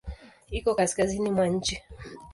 Iko 0.57 0.69
kaskazini 0.77 1.29
mwa 1.35 1.45
nchi. 1.55 1.75